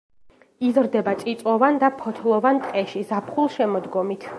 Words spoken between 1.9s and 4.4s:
ფოთლოვან ტყეში, ზაფხულ-შემოდგომით.